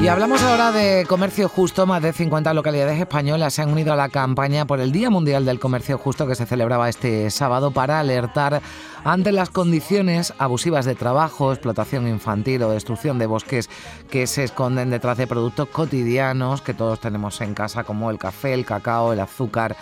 Y 0.00 0.06
hablamos 0.06 0.44
ahora 0.44 0.70
de 0.70 1.04
comercio 1.08 1.48
justo. 1.48 1.84
Más 1.84 2.00
de 2.00 2.12
50 2.12 2.54
localidades 2.54 3.00
españolas 3.00 3.54
se 3.54 3.62
han 3.62 3.72
unido 3.72 3.92
a 3.92 3.96
la 3.96 4.08
campaña 4.08 4.64
por 4.64 4.78
el 4.78 4.92
Día 4.92 5.10
Mundial 5.10 5.44
del 5.44 5.58
Comercio 5.58 5.98
Justo 5.98 6.24
que 6.28 6.36
se 6.36 6.46
celebraba 6.46 6.88
este 6.88 7.28
sábado 7.30 7.72
para 7.72 7.98
alertar 7.98 8.62
ante 9.02 9.32
las 9.32 9.50
condiciones 9.50 10.32
abusivas 10.38 10.84
de 10.84 10.94
trabajo, 10.94 11.52
explotación 11.52 12.06
infantil 12.06 12.62
o 12.62 12.70
destrucción 12.70 13.18
de 13.18 13.26
bosques 13.26 13.68
que 14.08 14.28
se 14.28 14.44
esconden 14.44 14.90
detrás 14.90 15.18
de 15.18 15.26
productos 15.26 15.68
cotidianos 15.68 16.62
que 16.62 16.74
todos 16.74 17.00
tenemos 17.00 17.40
en 17.40 17.54
casa 17.54 17.82
como 17.82 18.12
el 18.12 18.18
café, 18.18 18.54
el 18.54 18.64
cacao, 18.64 19.12
el 19.12 19.18
azúcar, 19.20 19.76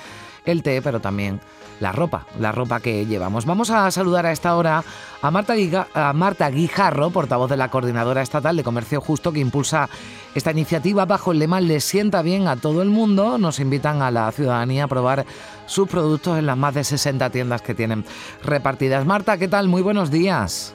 el 0.47 0.63
té, 0.63 0.81
pero 0.81 1.01
también 1.01 1.41
la 1.81 1.93
ropa, 1.93 2.27
la 2.39 2.53
ropa 2.53 2.81
que 2.81 3.07
llevamos. 3.07 3.45
Vamos 3.45 3.71
a 3.71 3.91
saludar 3.91 4.27
a 4.27 4.33
esta 4.33 4.57
hora 4.57 4.83
a 5.21 5.31
Marta, 5.31 5.55
a 5.95 6.13
Marta 6.13 6.49
Guijarro, 6.51 7.11
portavoz 7.11 7.51
de 7.51 7.57
la 7.57 7.69
Coordinadora 7.69 8.23
Estatal 8.23 8.57
de 8.57 8.65
Comercio 8.65 9.01
Justo, 9.01 9.33
que 9.33 9.41
impulsa 9.41 9.89
esta 10.35 10.51
iniciativa 10.51 11.05
bajo 11.05 11.33
el 11.33 11.39
lema 11.39 11.61
Le 11.61 11.81
sienta 11.81 12.23
bien 12.23 12.49
a 12.49 12.57
todo 12.57 12.83
el 12.83 12.89
mundo. 12.89 13.39
Nos 13.39 13.61
invitan 13.61 14.03
a 14.03 14.11
la 14.11 14.31
ciudadanía 14.33 14.85
a 14.85 14.89
probar 14.89 15.27
sus 15.67 15.89
productos 15.89 16.39
en 16.39 16.47
las 16.47 16.57
más 16.57 16.75
de 16.75 16.85
60 16.85 17.31
tiendas 17.31 17.63
que 17.63 17.75
tienen 17.75 18.05
repartidas. 18.43 19.05
Marta, 19.05 19.37
¿qué 19.39 19.49
tal? 19.49 19.69
Muy 19.69 19.83
buenos 19.83 20.11
días. 20.11 20.75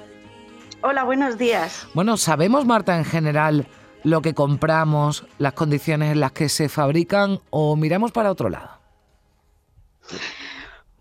Hola, 0.83 1.03
buenos 1.03 1.37
días. 1.37 1.87
Bueno, 1.93 2.17
¿sabemos, 2.17 2.65
Marta, 2.65 2.97
en 2.97 3.05
general 3.05 3.67
lo 4.03 4.21
que 4.23 4.33
compramos, 4.33 5.25
las 5.37 5.53
condiciones 5.53 6.11
en 6.11 6.19
las 6.19 6.31
que 6.31 6.49
se 6.49 6.69
fabrican 6.69 7.39
o 7.51 7.75
miramos 7.75 8.11
para 8.11 8.31
otro 8.31 8.49
lado? 8.49 8.80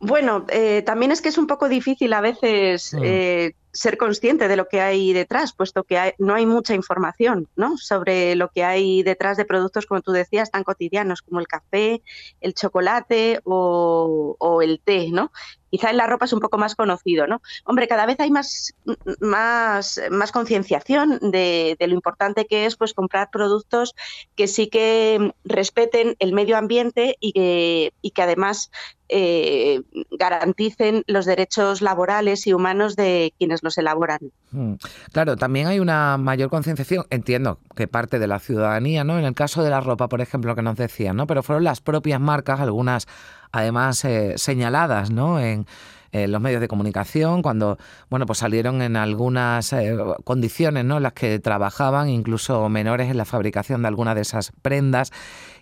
Bueno, 0.02 0.46
eh, 0.48 0.80
también 0.80 1.12
es 1.12 1.20
que 1.20 1.28
es 1.28 1.36
un 1.36 1.46
poco 1.46 1.68
difícil 1.68 2.14
a 2.14 2.22
veces 2.22 2.96
eh, 3.02 3.52
ser 3.70 3.98
consciente 3.98 4.48
de 4.48 4.56
lo 4.56 4.66
que 4.66 4.80
hay 4.80 5.12
detrás, 5.12 5.52
puesto 5.52 5.84
que 5.84 6.14
no 6.18 6.34
hay 6.34 6.46
mucha 6.46 6.74
información 6.74 7.48
¿no? 7.54 7.76
sobre 7.76 8.34
lo 8.34 8.48
que 8.48 8.64
hay 8.64 9.02
detrás 9.02 9.36
de 9.36 9.44
productos, 9.44 9.84
como 9.84 10.00
tú 10.00 10.12
decías, 10.12 10.50
tan 10.50 10.64
cotidianos 10.64 11.20
como 11.20 11.38
el 11.38 11.46
café, 11.46 12.02
el 12.40 12.54
chocolate 12.54 13.40
o, 13.44 14.36
o 14.38 14.62
el 14.62 14.80
té, 14.80 15.10
¿no? 15.12 15.32
Quizá 15.70 15.90
en 15.90 15.96
la 15.96 16.06
ropa 16.06 16.24
es 16.24 16.32
un 16.32 16.40
poco 16.40 16.58
más 16.58 16.74
conocido, 16.74 17.26
¿no? 17.26 17.40
Hombre, 17.64 17.88
cada 17.88 18.06
vez 18.06 18.18
hay 18.20 18.30
más, 18.30 18.74
más, 19.20 20.00
concienciación 20.32 21.18
de, 21.20 21.76
lo 21.80 21.94
importante 21.94 22.46
que 22.46 22.66
es 22.66 22.76
pues 22.76 22.94
comprar 22.94 23.30
productos 23.30 23.94
que 24.36 24.46
sí 24.46 24.68
que 24.68 25.32
respeten 25.44 26.16
el 26.18 26.32
medio 26.32 26.56
ambiente 26.56 27.16
y 27.20 27.32
que, 27.32 27.92
y 28.02 28.10
que 28.10 28.22
además 28.22 28.70
eh, 29.12 29.82
garanticen 30.12 31.02
los 31.08 31.26
derechos 31.26 31.82
laborales 31.82 32.46
y 32.46 32.52
humanos 32.52 32.94
de 32.94 33.34
quienes 33.38 33.64
los 33.64 33.76
elaboran. 33.76 34.20
Hmm. 34.52 34.74
Claro, 35.12 35.36
también 35.36 35.66
hay 35.66 35.80
una 35.80 36.16
mayor 36.16 36.48
concienciación, 36.48 37.06
entiendo 37.10 37.58
que 37.74 37.88
parte 37.88 38.20
de 38.20 38.28
la 38.28 38.38
ciudadanía, 38.38 39.02
¿no? 39.02 39.18
En 39.18 39.24
el 39.24 39.34
caso 39.34 39.64
de 39.64 39.70
la 39.70 39.80
ropa, 39.80 40.08
por 40.08 40.20
ejemplo, 40.20 40.54
que 40.54 40.62
nos 40.62 40.76
decían, 40.76 41.16
¿no? 41.16 41.26
Pero 41.26 41.42
fueron 41.42 41.64
las 41.64 41.80
propias 41.80 42.20
marcas, 42.20 42.60
algunas 42.60 43.08
además 43.52 44.04
eh, 44.04 44.34
señaladas 44.36 45.10
¿no? 45.10 45.40
en, 45.40 45.66
los 46.12 46.40
medios 46.40 46.60
de 46.60 46.66
comunicación, 46.66 47.40
cuando 47.40 47.78
bueno, 48.08 48.26
pues 48.26 48.40
salieron 48.40 48.82
en 48.82 48.96
algunas 48.96 49.72
eh, 49.72 49.96
condiciones 50.24 50.84
¿no? 50.84 50.96
en 50.96 51.04
las 51.04 51.12
que 51.12 51.38
trabajaban, 51.38 52.08
incluso 52.08 52.68
menores 52.68 53.12
en 53.12 53.16
la 53.16 53.24
fabricación 53.24 53.82
de 53.82 53.88
algunas 53.88 54.16
de 54.16 54.22
esas 54.22 54.50
prendas. 54.60 55.12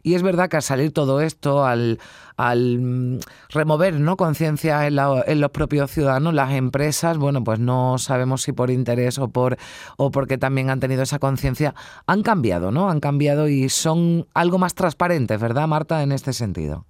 Y 0.02 0.14
es 0.14 0.22
verdad 0.22 0.48
que 0.48 0.56
al 0.56 0.62
salir 0.62 0.90
todo 0.92 1.20
esto, 1.20 1.66
al, 1.66 1.98
al 2.38 2.78
mm, 2.78 3.20
remover 3.50 4.00
¿no? 4.00 4.16
conciencia 4.16 4.86
en, 4.86 4.98
en, 4.98 5.40
los 5.42 5.50
propios 5.50 5.90
ciudadanos, 5.90 6.32
las 6.32 6.52
empresas, 6.52 7.18
bueno, 7.18 7.44
pues 7.44 7.58
no 7.58 7.98
sabemos 7.98 8.40
si 8.40 8.52
por 8.52 8.70
interés 8.70 9.18
o 9.18 9.28
por 9.28 9.58
o 9.98 10.10
porque 10.10 10.38
también 10.38 10.70
han 10.70 10.80
tenido 10.80 11.02
esa 11.02 11.18
conciencia, 11.18 11.74
han 12.06 12.22
cambiado, 12.22 12.70
¿no? 12.70 12.88
Han 12.88 13.00
cambiado 13.00 13.48
y 13.48 13.68
son 13.68 14.26
algo 14.32 14.56
más 14.56 14.74
transparentes, 14.74 15.38
¿verdad, 15.38 15.68
Marta, 15.68 16.02
en 16.02 16.12
este 16.12 16.32
sentido? 16.32 16.86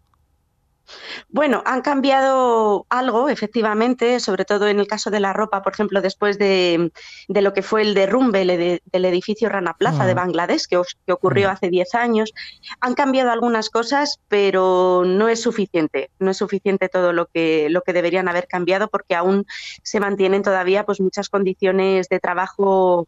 Bueno, 1.28 1.62
han 1.66 1.82
cambiado 1.82 2.86
algo, 2.88 3.28
efectivamente, 3.28 4.20
sobre 4.20 4.44
todo 4.44 4.68
en 4.68 4.80
el 4.80 4.86
caso 4.86 5.10
de 5.10 5.20
la 5.20 5.32
ropa, 5.32 5.62
por 5.62 5.72
ejemplo, 5.72 6.00
después 6.00 6.38
de, 6.38 6.90
lo 7.28 7.52
que 7.52 7.62
fue 7.62 7.82
el 7.82 7.94
derrumbe 7.94 8.46
del 8.84 9.04
edificio 9.04 9.48
Rana 9.48 9.74
Plaza 9.74 10.06
de 10.06 10.14
mm. 10.14 10.16
Bangladesh, 10.16 10.66
que, 10.66 10.80
que 11.06 11.12
ocurrió 11.12 11.48
mm. 11.48 11.52
hace 11.52 11.70
10 11.70 11.94
años. 11.94 12.32
Han 12.80 12.94
cambiado 12.94 13.30
algunas 13.30 13.70
cosas, 13.70 14.20
pero 14.28 15.02
no 15.06 15.28
es 15.28 15.42
suficiente. 15.42 16.10
No 16.18 16.30
es 16.30 16.36
suficiente 16.36 16.88
todo 16.88 17.12
lo 17.12 17.26
que, 17.26 17.68
lo 17.70 17.82
que 17.82 17.92
deberían 17.92 18.28
haber 18.28 18.46
cambiado 18.46 18.88
porque 18.88 19.14
aún 19.14 19.46
se 19.82 20.00
mantienen 20.00 20.42
todavía 20.42 20.84
pues, 20.84 21.00
muchas 21.00 21.28
condiciones 21.28 22.08
de 22.08 22.20
trabajo 22.20 23.06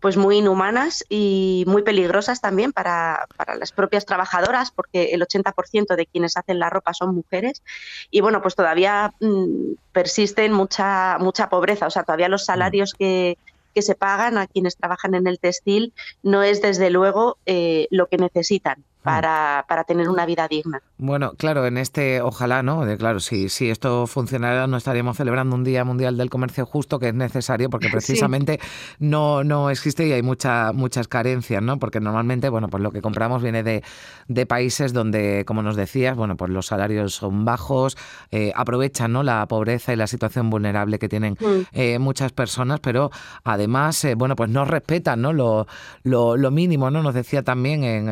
pues 0.00 0.16
muy 0.16 0.38
inhumanas 0.38 1.04
y 1.08 1.64
muy 1.66 1.82
peligrosas 1.82 2.40
también 2.40 2.72
para, 2.72 3.26
las 3.58 3.72
propias 3.72 4.04
trabajadoras, 4.04 4.70
porque 4.70 5.14
el 5.14 5.22
80% 5.22 5.96
de 5.96 6.06
quienes 6.06 6.36
hacen 6.36 6.58
la 6.58 6.70
ropa 6.70 6.92
son 6.94 7.14
mujeres. 7.14 7.62
Y 8.10 8.20
bueno, 8.20 8.42
pues 8.42 8.54
todavía 8.54 9.14
mm, 9.20 9.74
persisten 9.92 10.52
mucha, 10.52 11.18
mucha 11.18 11.48
pobreza, 11.48 11.86
o 11.86 11.90
sea, 11.90 12.04
todavía 12.04 12.28
los 12.28 12.44
salarios 12.44 12.92
que, 12.92 13.38
que 13.76 13.82
se 13.82 13.94
pagan 13.94 14.38
a 14.38 14.46
quienes 14.46 14.76
trabajan 14.76 15.14
en 15.14 15.26
el 15.26 15.38
textil 15.38 15.92
no 16.22 16.42
es 16.42 16.62
desde 16.62 16.88
luego 16.88 17.36
eh, 17.44 17.88
lo 17.90 18.06
que 18.06 18.16
necesitan. 18.16 18.82
Mm. 19.06 19.14
para, 19.14 19.64
para, 19.68 19.84
tener 19.84 20.08
una 20.08 20.26
vida 20.26 20.48
digna. 20.48 20.82
Bueno, 20.98 21.32
claro, 21.36 21.64
en 21.66 21.78
este, 21.78 22.20
ojalá, 22.20 22.62
¿no? 22.62 22.84
De, 22.84 22.96
claro, 22.96 23.20
si, 23.20 23.48
si 23.48 23.70
esto 23.70 24.06
funcionara, 24.06 24.66
no 24.66 24.76
estaríamos 24.76 25.16
celebrando 25.16 25.54
un 25.54 25.62
Día 25.62 25.84
Mundial 25.84 26.16
del 26.16 26.28
Comercio 26.28 26.66
Justo, 26.66 26.98
que 26.98 27.08
es 27.08 27.14
necesario, 27.14 27.70
porque 27.70 27.88
precisamente 27.92 28.58
no, 28.98 29.44
no 29.44 29.70
existe 29.70 30.06
y 30.06 30.12
hay 30.12 30.22
mucha, 30.22 30.72
muchas 30.72 31.06
carencias, 31.06 31.62
¿no? 31.62 31.78
Porque 31.78 32.00
normalmente, 32.00 32.48
bueno, 32.48 32.68
pues 32.68 32.82
lo 32.82 32.90
que 32.90 33.00
compramos 33.00 33.42
viene 33.42 33.62
de, 33.62 33.84
de 34.26 34.46
países 34.46 34.92
donde, 34.92 35.44
como 35.46 35.62
nos 35.62 35.76
decías, 35.76 36.16
bueno, 36.16 36.36
pues 36.36 36.50
los 36.50 36.66
salarios 36.66 37.14
son 37.14 37.44
bajos, 37.44 37.96
eh, 38.32 38.52
aprovechan, 38.56 39.12
¿no? 39.12 39.22
La 39.22 39.46
pobreza 39.46 39.92
y 39.92 39.96
la 39.96 40.08
situación 40.08 40.50
vulnerable 40.50 40.98
que 40.98 41.08
tienen 41.08 41.34
mm. 41.40 41.60
eh, 41.72 41.98
muchas 41.98 42.32
personas, 42.32 42.80
pero 42.80 43.10
además, 43.44 44.04
eh, 44.04 44.14
bueno, 44.16 44.34
pues 44.34 44.50
no 44.50 44.64
respetan, 44.64 45.22
¿no? 45.22 45.32
Lo, 45.32 45.66
lo, 46.02 46.50
mínimo, 46.50 46.90
¿no? 46.90 47.02
Nos 47.02 47.14
decía 47.14 47.42
también 47.42 47.84
en 47.84 48.08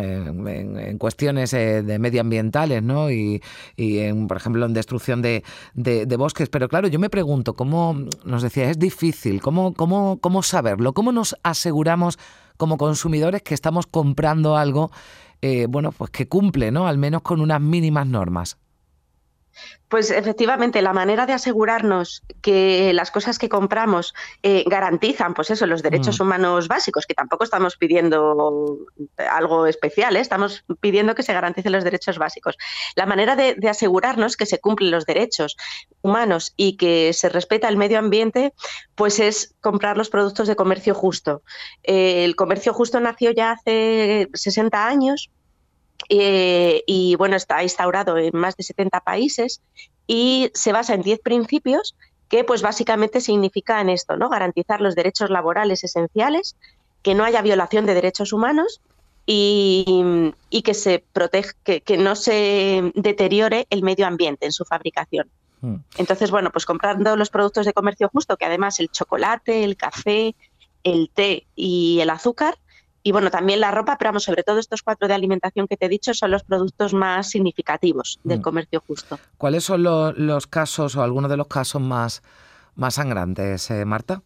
en 0.46 0.76
cuestiones 0.98 1.52
eh, 1.52 1.82
de 1.82 1.98
medioambientales, 1.98 2.82
¿no? 2.82 3.10
Y, 3.10 3.40
en, 3.76 4.26
por 4.28 4.36
ejemplo, 4.36 4.66
en 4.66 4.74
destrucción 4.74 5.22
de, 5.22 5.42
bosques. 6.16 6.48
Pero 6.48 6.68
claro, 6.68 6.88
yo 6.88 6.98
me 6.98 7.10
pregunto, 7.10 7.54
¿cómo, 7.54 7.96
nos 8.24 8.42
decía, 8.42 8.70
es 8.70 8.78
difícil, 8.78 9.40
¿cómo, 9.40 9.74
cómo, 9.74 10.18
cómo 10.20 10.42
saberlo? 10.42 10.92
¿Cómo 10.92 11.12
nos 11.12 11.36
aseguramos 11.42 12.18
como 12.56 12.78
consumidores 12.78 13.42
que 13.42 13.54
estamos 13.54 13.86
comprando 13.86 14.56
algo, 14.56 14.90
eh, 15.42 15.66
bueno, 15.68 15.92
pues 15.92 16.10
que 16.10 16.28
cumple, 16.28 16.70
¿no? 16.70 16.86
Al 16.86 16.98
menos 16.98 17.22
con 17.22 17.40
unas 17.40 17.60
mínimas 17.60 18.06
normas. 18.06 18.58
Pues 19.88 20.10
efectivamente, 20.10 20.82
la 20.82 20.92
manera 20.92 21.26
de 21.26 21.34
asegurarnos 21.34 22.22
que 22.42 22.92
las 22.94 23.10
cosas 23.10 23.38
que 23.38 23.48
compramos 23.48 24.12
eh, 24.42 24.64
garantizan, 24.66 25.34
pues 25.34 25.50
eso, 25.50 25.66
los 25.66 25.82
derechos 25.82 26.18
mm. 26.18 26.22
humanos 26.22 26.68
básicos, 26.68 27.06
que 27.06 27.14
tampoco 27.14 27.44
estamos 27.44 27.76
pidiendo 27.76 28.78
algo 29.16 29.66
especial, 29.66 30.16
¿eh? 30.16 30.20
estamos 30.20 30.64
pidiendo 30.80 31.14
que 31.14 31.22
se 31.22 31.32
garanticen 31.32 31.72
los 31.72 31.84
derechos 31.84 32.18
básicos. 32.18 32.56
La 32.96 33.06
manera 33.06 33.36
de, 33.36 33.56
asegurarnos 33.68 34.36
que 34.36 34.46
se 34.46 34.58
cumplen 34.58 34.90
los 34.90 35.06
derechos 35.06 35.56
humanos 36.02 36.52
y 36.56 36.76
que 36.76 37.12
se 37.12 37.28
respeta 37.28 37.68
el 37.68 37.76
medio 37.76 37.98
ambiente, 37.98 38.52
pues 38.94 39.20
es 39.20 39.54
comprar 39.60 39.96
los 39.96 40.10
productos 40.10 40.48
de 40.48 40.56
comercio 40.56 40.94
justo. 40.94 41.42
Eh, 41.82 42.24
el 42.24 42.36
comercio 42.36 42.72
justo 42.72 43.00
nació 43.00 43.30
ya 43.30 43.52
hace 43.52 44.28
60 44.32 44.86
años 44.86 45.30
eh, 46.08 46.82
y 46.86 47.16
bueno, 47.16 47.36
está 47.36 47.62
instaurado 47.62 48.18
en 48.18 48.36
más 48.36 48.56
de 48.56 48.64
70 48.64 49.00
países 49.00 49.60
y 50.06 50.50
se 50.54 50.72
basa 50.72 50.94
en 50.94 51.02
10 51.02 51.20
principios 51.20 51.96
que 52.28 52.44
pues 52.44 52.62
básicamente 52.62 53.20
significan 53.20 53.88
esto, 53.88 54.16
¿no? 54.16 54.28
Garantizar 54.28 54.80
los 54.80 54.94
derechos 54.94 55.30
laborales 55.30 55.84
esenciales, 55.84 56.56
que 57.02 57.14
no 57.14 57.24
haya 57.24 57.42
violación 57.42 57.86
de 57.86 57.94
derechos 57.94 58.32
humanos 58.32 58.80
y, 59.26 60.32
que 60.64 60.74
se 60.74 61.04
protege, 61.12 61.80
que, 61.80 61.96
no 61.96 62.16
se 62.16 62.92
deteriore 62.94 63.66
el 63.70 63.82
medio 63.82 64.06
ambiente 64.06 64.46
en 64.46 64.52
su 64.52 64.64
fabricación. 64.64 65.28
Hmm. 65.60 65.76
Entonces, 65.96 66.30
bueno, 66.30 66.50
pues 66.50 66.66
comprando 66.66 67.16
los 67.16 67.30
productos 67.30 67.66
de 67.66 67.72
comercio 67.72 68.08
justo, 68.08 68.36
que 68.36 68.46
además 68.46 68.80
el 68.80 68.90
chocolate, 68.90 69.64
el 69.64 69.76
café, 69.76 70.34
el 70.82 71.10
té 71.14 71.46
y 71.54 72.00
el 72.00 72.10
azúcar 72.10 72.58
y 73.06 73.12
bueno, 73.12 73.30
también 73.30 73.60
la 73.60 73.70
ropa, 73.70 73.98
pero 73.98 74.08
vamos, 74.08 74.24
sobre 74.24 74.42
todo 74.42 74.58
estos 74.58 74.82
cuatro 74.82 75.06
de 75.06 75.14
alimentación 75.14 75.68
que 75.68 75.76
te 75.76 75.86
he 75.86 75.88
dicho 75.90 76.14
son 76.14 76.30
los 76.30 76.42
productos 76.42 76.94
más 76.94 77.28
significativos 77.28 78.18
del 78.24 78.38
mm. 78.38 78.42
comercio 78.42 78.82
justo. 78.86 79.20
¿Cuáles 79.36 79.62
son 79.64 79.82
los, 79.82 80.46
casos 80.46 80.96
o 80.96 81.02
algunos 81.02 81.30
de 81.30 81.36
los 81.36 81.46
casos 81.46 81.82
más, 81.82 82.22
más 82.74 82.94
sangrantes, 82.94 83.70
eh, 83.70 83.84
Marta? 83.84 84.22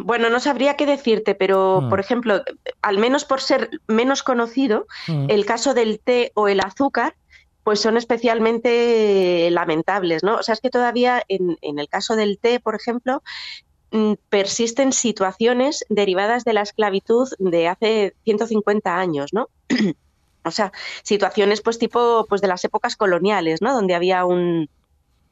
Bueno, 0.00 0.30
no 0.30 0.40
sabría 0.40 0.76
qué 0.76 0.84
decirte, 0.84 1.36
pero 1.36 1.82
mm. 1.82 1.88
por 1.88 2.00
ejemplo, 2.00 2.42
al 2.82 2.98
menos 2.98 3.24
por 3.24 3.40
ser 3.40 3.70
menos 3.86 4.24
conocido, 4.24 4.88
mm. 5.06 5.26
el 5.30 5.46
caso 5.46 5.74
del 5.74 6.00
té 6.00 6.32
o 6.34 6.48
el 6.48 6.58
azúcar, 6.58 7.14
pues 7.62 7.78
son 7.78 7.96
especialmente 7.96 9.48
lamentables, 9.52 10.24
¿no? 10.24 10.34
O 10.34 10.42
sea, 10.42 10.54
es 10.54 10.60
que 10.60 10.70
todavía 10.70 11.22
en, 11.28 11.56
el 11.62 11.88
caso 11.88 12.16
del 12.16 12.38
té, 12.38 12.58
por 12.58 12.74
ejemplo, 12.74 13.22
persisten 14.28 14.92
situaciones 14.92 15.84
derivadas 15.88 16.44
de 16.44 16.54
la 16.54 16.62
esclavitud 16.62 17.28
de 17.38 17.68
hace 17.68 18.14
150 18.24 18.98
años, 18.98 19.32
¿no? 19.32 19.48
o 20.44 20.50
sea, 20.50 20.72
situaciones 21.02 21.60
pues 21.60 21.78
tipo 21.78 22.26
pues 22.28 22.40
de 22.40 22.48
las 22.48 22.64
épocas 22.64 22.96
coloniales, 22.96 23.60
¿no? 23.60 23.74
Donde 23.74 23.94
había 23.94 24.24
un, 24.24 24.68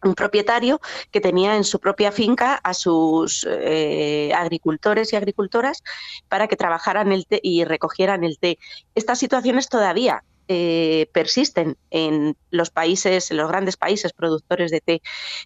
un 0.03 0.15
propietario 0.15 0.81
que 1.11 1.21
tenía 1.21 1.57
en 1.57 1.65
su 1.65 1.79
propia 1.79 2.13
finca 2.13 2.55
a 2.55 2.75
sus 2.75 3.47
eh, 3.49 4.33
agricultores 4.35 5.13
y 5.13 5.17
agricultoras 5.17 5.83
para 6.29 6.47
que 6.47 6.57
trabajaran 6.57 7.13
el 7.13 7.27
té 7.27 7.41
y 7.43 7.65
recogieran 7.65 8.25
el 8.25 8.39
té. 8.39 8.59
Estas 8.95 9.19
situaciones 9.19 9.69
todavía 9.69 10.23
eh, 10.49 11.09
persisten 11.13 11.77
en 11.91 12.37
los 12.51 12.71
países, 12.71 13.31
en 13.31 13.37
los 13.37 13.49
grandes 13.49 13.77
países 13.77 14.13
productores 14.13 14.71
de 14.71 14.81
té, 14.81 15.03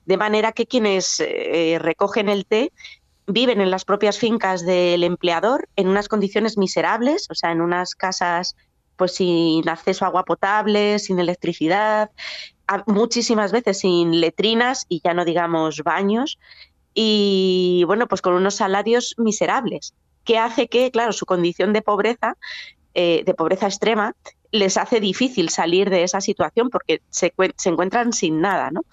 de 0.06 0.16
manera 0.16 0.52
que 0.52 0.66
quienes 0.66 1.20
eh, 1.20 1.78
recogen 1.80 2.28
el 2.28 2.46
té 2.46 2.72
viven 3.26 3.60
en 3.60 3.70
las 3.70 3.84
propias 3.84 4.18
fincas 4.18 4.64
del 4.64 5.04
empleador 5.04 5.68
en 5.76 5.88
unas 5.88 6.08
condiciones 6.08 6.58
miserables, 6.58 7.26
o 7.30 7.34
sea, 7.34 7.52
en 7.52 7.60
unas 7.60 7.94
casas 7.94 8.56
pues 8.96 9.12
sin 9.12 9.68
acceso 9.68 10.04
a 10.04 10.08
agua 10.08 10.24
potable, 10.24 10.98
sin 10.98 11.18
electricidad, 11.18 12.10
muchísimas 12.86 13.50
veces 13.50 13.80
sin 13.80 14.20
letrinas 14.20 14.86
y 14.88 15.00
ya 15.02 15.14
no 15.14 15.24
digamos 15.24 15.82
baños, 15.82 16.38
y 16.94 17.82
bueno, 17.86 18.06
pues 18.06 18.22
con 18.22 18.34
unos 18.34 18.54
salarios 18.54 19.14
miserables, 19.18 19.94
que 20.24 20.38
hace 20.38 20.68
que, 20.68 20.90
claro, 20.90 21.12
su 21.12 21.26
condición 21.26 21.72
de 21.72 21.82
pobreza, 21.82 22.36
eh, 22.94 23.24
de 23.26 23.34
pobreza 23.34 23.66
extrema, 23.66 24.14
les 24.54 24.76
hace 24.76 25.00
difícil 25.00 25.48
salir 25.48 25.90
de 25.90 26.04
esa 26.04 26.20
situación 26.20 26.70
porque 26.70 27.02
se, 27.10 27.34
se, 27.56 27.68
encuentran 27.68 28.12
sin 28.12 28.40
nada, 28.40 28.70
¿no? 28.70 28.84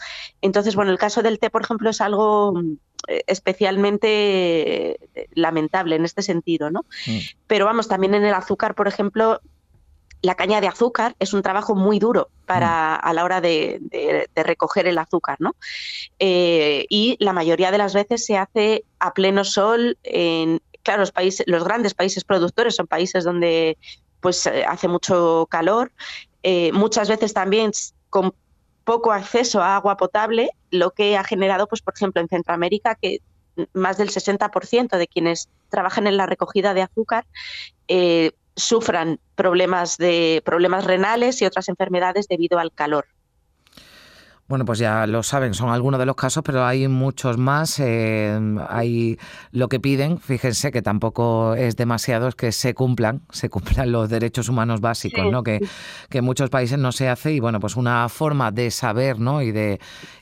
Entonces, 0.41 0.75
bueno, 0.75 0.89
el 0.89 0.97
caso 0.97 1.21
del 1.21 1.37
té, 1.37 1.51
por 1.51 1.61
ejemplo, 1.61 1.91
es 1.91 2.01
algo 2.01 2.53
mm, 2.53 2.77
especialmente 3.27 4.97
lamentable 5.35 5.97
en 5.97 6.05
este 6.05 6.23
sentido, 6.23 6.71
¿no? 6.71 6.85
Mm. 7.05 7.19
Pero 7.45 7.65
vamos, 7.65 7.87
también 7.87 8.15
en 8.15 8.25
el 8.25 8.33
azúcar, 8.33 8.73
por 8.73 8.87
ejemplo, 8.87 9.39
la 10.23 10.33
caña 10.33 10.61
de 10.61 10.67
azúcar 10.67 11.15
es 11.19 11.31
un 11.31 11.43
trabajo 11.43 11.75
muy 11.75 11.99
duro 11.99 12.31
para 12.47 12.95
mm. 12.95 13.07
a 13.07 13.13
la 13.13 13.23
hora 13.23 13.39
de, 13.39 14.27
recoger 14.33 14.87
el 14.87 14.97
azúcar, 14.97 15.37
¿no? 15.39 15.55
Eh, 16.17 16.87
y 16.89 17.17
la 17.19 17.33
mayoría 17.33 17.69
de 17.69 17.77
las 17.77 17.93
veces 17.93 18.25
se 18.25 18.35
hace 18.35 18.83
a 18.97 19.13
pleno 19.13 19.43
sol. 19.43 19.99
En, 20.01 20.59
claro, 20.81 21.01
los 21.01 21.11
países, 21.11 21.45
los 21.45 21.63
grandes 21.63 21.93
países 21.93 22.23
productores 22.23 22.75
son 22.75 22.87
países 22.87 23.23
donde 23.23 23.77
pues 24.21 24.45
eh, 24.45 24.63
hace 24.65 24.87
mucho 24.87 25.47
calor. 25.49 25.91
Eh, 26.43 26.71
muchas 26.71 27.09
veces 27.09 27.33
también 27.33 27.71
con 28.09 28.33
poco 28.83 29.11
acceso 29.11 29.61
a 29.61 29.75
agua 29.75 29.97
potable, 29.97 30.49
lo 30.69 30.91
que 30.91 31.17
ha 31.17 31.23
generado, 31.23 31.67
pues, 31.67 31.81
por 31.81 31.93
ejemplo, 31.93 32.21
en 32.21 32.27
Centroamérica, 32.27 32.95
que 32.95 33.19
más 33.73 33.97
del 33.97 34.09
60% 34.09 34.97
de 34.97 35.07
quienes 35.07 35.49
trabajan 35.69 36.07
en 36.07 36.17
la 36.17 36.25
recogida 36.25 36.73
de 36.73 36.81
azúcar 36.83 37.25
sufran 38.55 39.19
problemas 39.35 39.97
de 39.97 40.41
problemas 40.45 40.85
renales 40.85 41.41
y 41.41 41.45
otras 41.45 41.69
enfermedades 41.69 42.27
debido 42.27 42.59
al 42.59 42.71
calor. 42.71 43.05
Bueno, 44.51 44.65
pues 44.65 44.79
ya 44.79 45.07
lo 45.07 45.23
saben, 45.23 45.53
son 45.53 45.69
algunos 45.69 45.97
de 45.97 46.05
los 46.05 46.17
casos, 46.17 46.43
pero 46.45 46.65
hay 46.65 46.85
muchos 46.89 47.37
más. 47.37 47.79
Eh, 47.79 48.37
hay 48.67 49.17
lo 49.53 49.69
que 49.69 49.79
piden, 49.79 50.19
fíjense 50.19 50.73
que 50.73 50.81
tampoco 50.81 51.55
es 51.55 51.77
demasiado, 51.77 52.27
es 52.27 52.35
que 52.35 52.51
se 52.51 52.73
cumplan, 52.73 53.21
se 53.31 53.49
cumplan 53.49 53.93
los 53.93 54.09
derechos 54.09 54.49
humanos 54.49 54.81
básicos, 54.81 55.31
¿no? 55.31 55.41
Que, 55.41 55.65
que, 56.09 56.17
en 56.17 56.25
muchos 56.25 56.49
países 56.49 56.77
no 56.77 56.91
se 56.91 57.07
hace 57.07 57.31
y 57.31 57.39
bueno, 57.39 57.61
pues 57.61 57.77
una 57.77 58.09
forma 58.09 58.51
de 58.51 58.71
saber, 58.71 59.21
¿no? 59.21 59.41
Y 59.41 59.53
de 59.53 59.79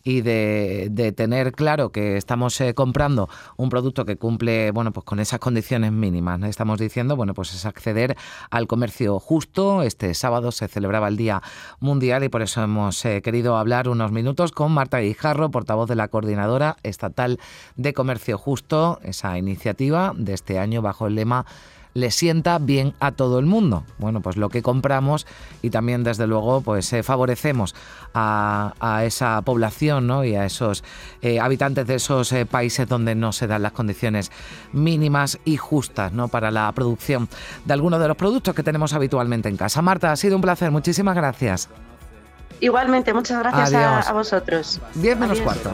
y 0.09 0.21
de, 0.21 1.13
tener 1.15 1.51
claro 1.51 1.91
que 1.91 2.17
estamos 2.17 2.59
eh, 2.61 2.73
comprando 2.73 3.29
un 3.57 3.69
producto 3.69 4.05
que 4.05 4.17
cumple, 4.17 4.71
bueno, 4.71 4.91
pues 4.91 5.03
con 5.05 5.19
esas 5.19 5.39
condiciones 5.39 5.91
mínimas. 5.91 6.41
Estamos 6.43 6.79
diciendo, 6.79 7.15
bueno, 7.15 7.33
pues 7.33 7.53
es 7.53 7.65
acceder 7.65 8.15
al 8.49 8.67
comercio 8.67 9.19
justo. 9.19 9.83
Este 9.83 10.13
sábado 10.13 10.51
se 10.51 10.67
celebraba 10.67 11.07
el 11.07 11.17
Día 11.17 11.41
Mundial 11.79 12.23
y 12.23 12.29
por 12.29 12.41
eso 12.41 12.63
hemos 12.63 13.03
eh, 13.05 13.21
querido 13.21 13.57
hablar 13.57 13.87
unos 13.89 14.11
minutos 14.19 14.51
con 14.51 14.73
Marta 14.73 14.99
Guijarro, 14.99 15.49
portavoz 15.49 15.87
de 15.87 15.95
la 15.95 16.09
Coordinadora 16.09 16.75
Estatal 16.83 17.39
de 17.77 17.93
Comercio 17.93 18.37
Justo, 18.37 18.99
esa 19.01 19.37
iniciativa 19.37 20.11
de 20.13 20.33
este 20.33 20.59
año 20.59 20.81
bajo 20.81 21.07
el 21.07 21.15
lema 21.15 21.45
le 21.93 22.11
sienta 22.11 22.59
bien 22.59 22.93
a 22.99 23.13
todo 23.13 23.39
el 23.39 23.45
mundo. 23.45 23.85
Bueno, 23.97 24.19
pues 24.19 24.35
lo 24.35 24.49
que 24.49 24.61
compramos 24.61 25.25
y 25.61 25.69
también 25.69 26.03
desde 26.03 26.27
luego 26.27 26.59
pues 26.59 26.91
eh, 26.91 27.01
favorecemos 27.01 27.73
a, 28.13 29.03
esa 29.05 29.41
población 29.41 30.05
¿no? 30.05 30.25
y 30.25 30.35
a 30.35 30.45
esos 30.45 30.83
eh, 31.21 31.39
habitantes 31.39 31.87
de 31.87 31.95
esos 31.95 32.33
eh, 32.33 32.45
países 32.45 32.89
donde 32.89 33.15
no 33.15 33.31
se 33.31 33.47
dan 33.47 33.63
las 33.63 33.71
condiciones 33.71 34.31
mínimas 34.73 35.39
y 35.45 35.55
justas 35.55 36.11
¿no? 36.11 36.27
para 36.27 36.51
la 36.51 36.69
producción 36.73 37.29
de 37.63 37.73
algunos 37.73 38.01
de 38.01 38.09
los 38.09 38.17
productos 38.17 38.53
que 38.53 38.63
tenemos 38.63 38.91
habitualmente 38.91 39.47
en 39.47 39.55
casa. 39.55 39.81
Marta, 39.81 40.11
ha 40.11 40.17
sido 40.17 40.35
un 40.35 40.41
placer, 40.41 40.71
muchísimas 40.71 41.15
gracias. 41.15 41.69
Igualmente, 42.59 43.13
muchas 43.13 43.39
gracias 43.39 44.07
a, 44.07 44.13
vosotros. 44.13 44.79
10 44.95 45.17
menos 45.19 45.41
cuarto. 45.41 45.73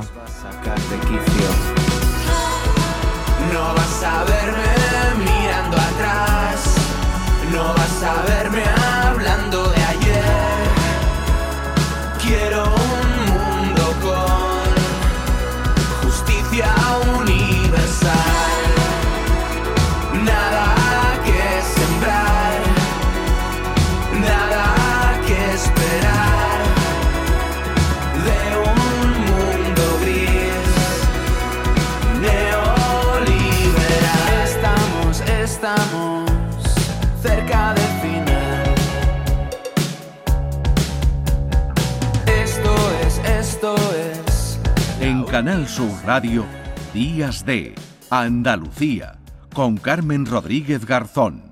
Canal 45.35 45.68
Sur 45.68 45.92
Radio, 46.06 46.45
Días 46.94 47.45
de 47.45 47.76
Andalucía, 48.09 49.18
con 49.54 49.76
Carmen 49.76 50.26
Rodríguez 50.26 50.85
Garzón. 50.85 51.44